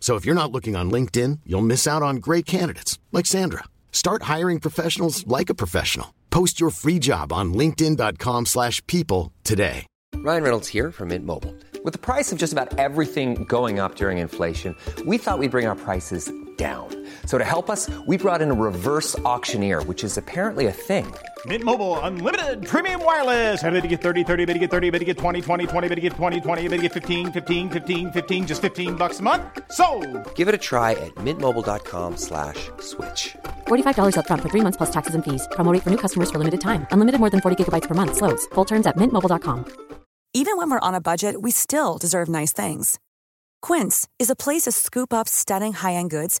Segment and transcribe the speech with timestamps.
[0.00, 3.64] So if you're not looking on LinkedIn, you'll miss out on great candidates like Sandra.
[3.92, 6.14] Start hiring professionals like a professional.
[6.30, 9.86] Post your free job on linkedin.com/people today.
[10.16, 11.54] Ryan Reynolds here from Mint Mobile.
[11.84, 14.74] With the price of just about everything going up during inflation,
[15.06, 16.88] we thought we'd bring our prices down.
[17.24, 21.06] So to help us, we brought in a reverse auctioneer, which is apparently a thing.
[21.46, 23.62] Mint Mobile unlimited premium wireless.
[23.62, 25.88] Ready to get 30, 30, bit to get 30, bit to get 20, 20, 20,
[25.88, 29.20] bit to get 20, 20, bit to get 15, 15, 15, 15 just 15 bucks
[29.20, 29.44] a month.
[29.70, 29.86] So,
[30.34, 33.36] Give it a try at mintmobile.com slash switch.
[33.68, 35.46] $45 upfront for three months plus taxes and fees.
[35.52, 36.88] Promo rate for new customers for limited time.
[36.90, 38.16] Unlimited more than 40 gigabytes per month.
[38.16, 38.46] Slows.
[38.56, 39.64] Full terms at mintmobile.com.
[40.34, 42.98] Even when we're on a budget, we still deserve nice things.
[43.62, 46.40] Quince is a place to scoop up stunning high-end goods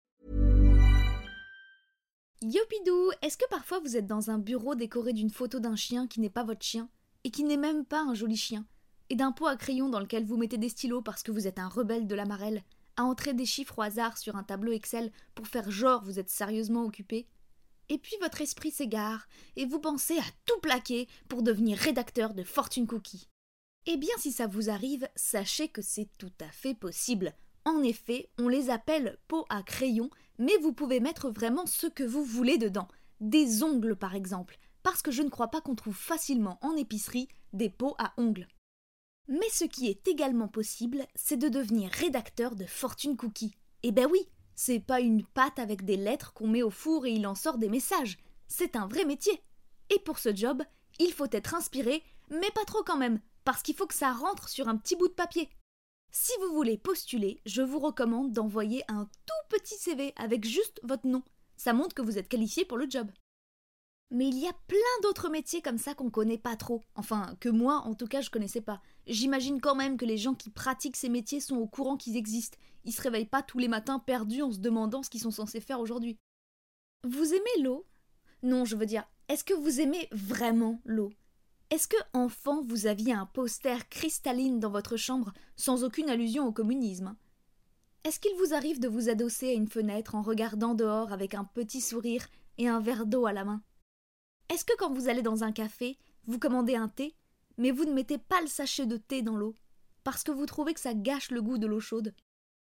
[2.43, 6.19] Yopidou, est-ce que parfois vous êtes dans un bureau décoré d'une photo d'un chien qui
[6.19, 6.89] n'est pas votre chien,
[7.23, 8.65] et qui n'est même pas un joli chien,
[9.11, 11.59] et d'un pot à crayon dans lequel vous mettez des stylos parce que vous êtes
[11.59, 12.63] un rebelle de la marelle,
[12.97, 16.31] à entrer des chiffres au hasard sur un tableau Excel pour faire genre vous êtes
[16.31, 17.27] sérieusement occupé?
[17.89, 22.43] Et puis votre esprit s'égare, et vous pensez à tout plaquer pour devenir rédacteur de
[22.43, 23.27] Fortune Cookie.
[23.85, 27.35] Eh bien si ça vous arrive, sachez que c'est tout à fait possible.
[27.65, 30.09] En effet, on les appelle pots à crayon,
[30.41, 32.87] mais vous pouvez mettre vraiment ce que vous voulez dedans.
[33.19, 37.27] Des ongles par exemple, parce que je ne crois pas qu'on trouve facilement en épicerie
[37.53, 38.47] des pots à ongles.
[39.27, 43.55] Mais ce qui est également possible, c'est de devenir rédacteur de Fortune Cookie.
[43.83, 47.11] Eh ben oui, c'est pas une pâte avec des lettres qu'on met au four et
[47.11, 48.17] il en sort des messages.
[48.47, 49.43] C'est un vrai métier.
[49.91, 50.63] Et pour ce job,
[50.97, 54.49] il faut être inspiré, mais pas trop quand même, parce qu'il faut que ça rentre
[54.49, 55.49] sur un petit bout de papier.
[56.13, 61.07] Si vous voulez postuler, je vous recommande d'envoyer un tout petit CV avec juste votre
[61.07, 61.23] nom.
[61.55, 63.09] Ça montre que vous êtes qualifié pour le job.
[64.13, 66.81] Mais il y a plein d'autres métiers comme ça qu'on connaît pas trop.
[66.95, 68.81] Enfin, que moi, en tout cas, je connaissais pas.
[69.07, 72.57] J'imagine quand même que les gens qui pratiquent ces métiers sont au courant qu'ils existent.
[72.83, 75.61] Ils se réveillent pas tous les matins perdus en se demandant ce qu'ils sont censés
[75.61, 76.17] faire aujourd'hui.
[77.07, 77.87] Vous aimez l'eau?
[78.43, 81.13] Non, je veux dire, est-ce que vous aimez vraiment l'eau?
[81.71, 86.51] Est-ce que, enfant, vous aviez un poster cristalline dans votre chambre sans aucune allusion au
[86.51, 87.15] communisme?
[88.03, 91.45] Est-ce qu'il vous arrive de vous adosser à une fenêtre en regardant dehors avec un
[91.45, 92.27] petit sourire
[92.57, 93.63] et un verre d'eau à la main?
[94.49, 97.15] Est-ce que quand vous allez dans un café, vous commandez un thé,
[97.57, 99.55] mais vous ne mettez pas le sachet de thé dans l'eau,
[100.03, 102.13] parce que vous trouvez que ça gâche le goût de l'eau chaude?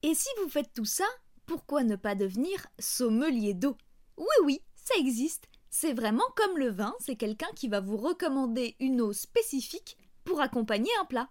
[0.04, 1.08] Et si vous faites tout ça,
[1.48, 3.75] pourquoi ne pas devenir sommelier d'eau?
[4.18, 5.48] Oui, oui, ça existe.
[5.75, 10.39] C'est vraiment comme le vin, c'est quelqu'un qui va vous recommander une eau spécifique pour
[10.39, 11.29] accompagner un plat.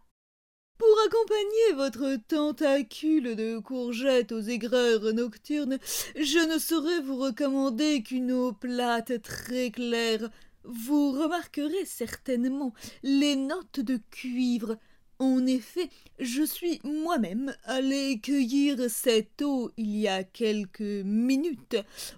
[0.78, 5.78] Pour accompagner votre tentacule de courgettes aux aigreurs nocturnes,
[6.16, 10.28] je ne saurais vous recommander qu'une eau plate très claire.
[10.64, 14.76] Vous remarquerez certainement les notes de cuivre.
[15.20, 15.88] En effet,
[16.19, 21.76] je suis moi-même allé cueillir cette eau il y a quelques minutes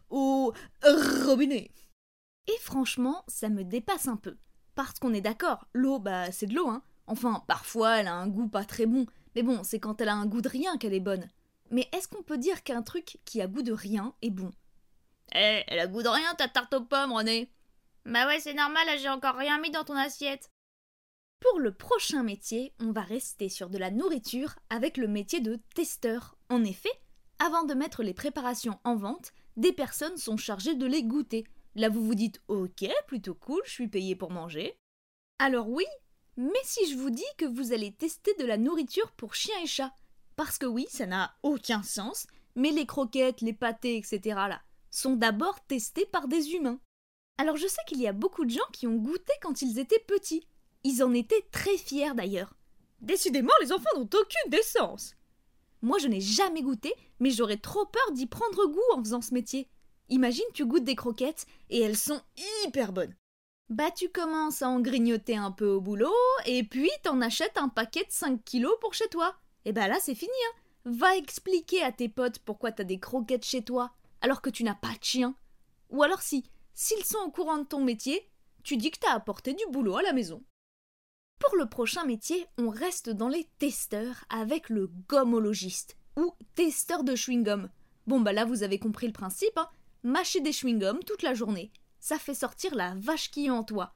[0.08, 0.54] au
[1.26, 1.70] robinet.
[2.48, 4.36] Et franchement, ça me dépasse un peu.
[4.74, 6.82] Parce qu'on est d'accord, l'eau, bah, c'est de l'eau, hein.
[7.06, 10.14] Enfin, parfois elle a un goût pas très bon, mais bon, c'est quand elle a
[10.14, 11.28] un goût de rien qu'elle est bonne.
[11.70, 14.50] Mais est-ce qu'on peut dire qu'un truc qui a goût de rien est bon?
[15.34, 17.50] Eh, elle a goût de rien ta tarte aux pommes, René
[18.04, 20.50] Bah ouais, c'est normal, j'ai encore rien mis dans ton assiette.
[21.40, 25.60] Pour le prochain métier, on va rester sur de la nourriture avec le métier de
[25.74, 26.36] testeur.
[26.48, 26.92] En effet,
[27.38, 31.44] avant de mettre les préparations en vente, des personnes sont chargées de les goûter.
[31.74, 34.78] Là, vous vous dites Ok, plutôt cool, je suis payé pour manger.
[35.38, 35.86] Alors oui,
[36.36, 39.66] mais si je vous dis que vous allez tester de la nourriture pour chiens et
[39.66, 39.94] chats,
[40.36, 44.20] parce que oui, ça n'a aucun sens, mais les croquettes, les pâtés, etc.
[44.48, 46.80] là, sont d'abord testés par des humains.
[47.38, 50.04] Alors je sais qu'il y a beaucoup de gens qui ont goûté quand ils étaient
[50.06, 50.46] petits.
[50.84, 52.54] Ils en étaient très fiers d'ailleurs.
[53.00, 55.14] Décidément, les enfants n'ont aucune décence.
[55.82, 59.34] Moi, je n'ai jamais goûté, mais j'aurais trop peur d'y prendre goût en faisant ce
[59.34, 59.68] métier.
[60.10, 62.20] Imagine, tu goûtes des croquettes et elles sont
[62.64, 63.14] hyper bonnes.
[63.70, 66.12] Bah tu commences à en grignoter un peu au boulot,
[66.44, 69.34] et puis t'en achètes un paquet de 5 kilos pour chez toi.
[69.64, 70.58] Et bah là c'est fini, hein.
[70.84, 74.74] Va expliquer à tes potes pourquoi t'as des croquettes chez toi, alors que tu n'as
[74.74, 75.34] pas de chien.
[75.88, 78.28] Ou alors si, s'ils sont au courant de ton métier,
[78.64, 80.44] tu dis que t'as apporté du boulot à la maison.
[81.40, 87.14] Pour le prochain métier, on reste dans les testeurs avec le gommologiste, ou testeur de
[87.14, 87.70] chewing-gum.
[88.06, 89.70] Bon bah là vous avez compris le principe, hein.
[90.06, 93.94] Mâcher des chewing-gums toute la journée, ça fait sortir la vache qui est en toi.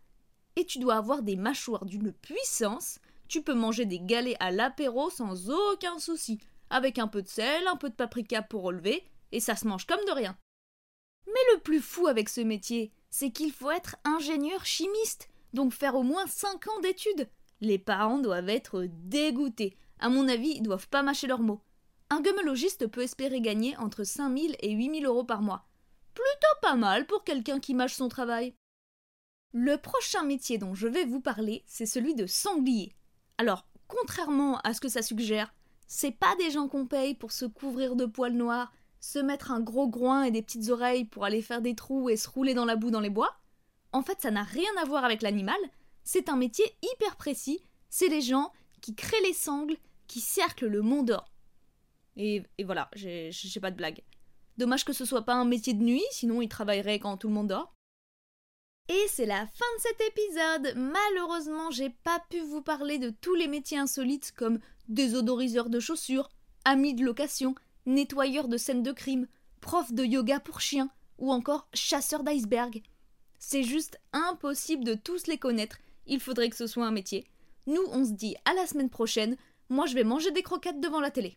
[0.56, 5.10] Et tu dois avoir des mâchoires d'une puissance, tu peux manger des galets à l'apéro
[5.10, 6.40] sans aucun souci,
[6.70, 9.84] avec un peu de sel, un peu de paprika pour relever, et ça se mange
[9.84, 10.34] comme de rien.
[11.26, 15.94] Mais le plus fou avec ce métier, c'est qu'il faut être ingénieur chimiste, donc faire
[15.94, 17.28] au moins 5 ans d'études.
[17.60, 19.76] Les parents doivent être dégoûtés.
[19.99, 21.60] À mon avis, ils doivent pas mâcher leurs mots.
[22.08, 25.68] Un gummologiste peut espérer gagner entre 5000 et 8000 euros par mois
[26.19, 28.55] plutôt pas mal pour quelqu'un qui mâche son travail.
[29.53, 32.93] Le prochain métier dont je vais vous parler, c'est celui de sanglier.
[33.38, 35.55] Alors, contrairement à ce que ça suggère,
[35.87, 39.61] c'est pas des gens qu'on paye pour se couvrir de poils noirs, se mettre un
[39.61, 42.65] gros groin et des petites oreilles pour aller faire des trous et se rouler dans
[42.65, 43.37] la boue dans les bois.
[43.93, 45.61] En fait, ça n'a rien à voir avec l'animal,
[46.03, 49.76] c'est un métier hyper précis, c'est les gens qui créent les sangles,
[50.09, 51.32] qui cerclent le monde d'or.
[52.17, 54.03] Et, et voilà, j'ai pas de blague.
[54.58, 57.34] Dommage que ce soit pas un métier de nuit, sinon il travaillerait quand tout le
[57.34, 57.72] monde dort.
[58.88, 60.75] Et c'est la fin de cet épisode.
[60.76, 64.58] Malheureusement, j'ai pas pu vous parler de tous les métiers insolites comme
[64.88, 66.31] désodoriseur de chaussures,
[66.64, 67.55] ami de location,
[67.87, 69.28] nettoyeur de scènes de crime,
[69.60, 72.82] prof de yoga pour chiens ou encore chasseur d'iceberg.
[73.38, 75.78] C'est juste impossible de tous les connaître.
[76.06, 77.26] Il faudrait que ce soit un métier.
[77.66, 79.37] Nous, on se dit à la semaine prochaine.
[79.69, 81.37] Moi, je vais manger des croquettes devant la télé.